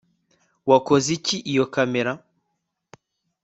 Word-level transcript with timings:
Wakoze 0.69 1.07
iki 1.17 1.37
iyo 1.51 1.65
kamera 1.73 2.11